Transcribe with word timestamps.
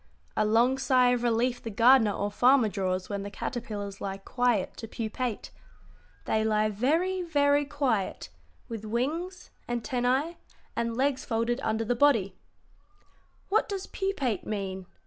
A 0.35 0.45
long 0.47 0.79
sigh 0.79 1.09
of 1.09 1.21
relief 1.21 1.61
the 1.61 1.69
gardener 1.69 2.13
or 2.13 2.31
farmer 2.31 2.69
draws 2.69 3.07
when 3.07 3.21
the 3.21 3.29
caterpillars 3.29 4.01
lie 4.01 4.17
quiet 4.17 4.75
to 4.77 4.87
pupate. 4.87 5.51
They 6.25 6.43
lie 6.43 6.69
very, 6.69 7.21
very 7.21 7.65
quiet, 7.65 8.29
with 8.67 8.83
wings, 8.83 9.51
antennæ, 9.69 10.37
and 10.75 10.97
legs 10.97 11.23
folded 11.23 11.59
under 11.61 11.85
the 11.85 11.93
body." 11.93 12.35
"What 13.49 13.69
does 13.69 13.85
pupate 13.85 14.43
mean?" 14.43 14.87